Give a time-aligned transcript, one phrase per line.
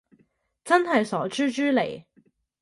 [0.63, 2.05] 真係傻豬豬嚟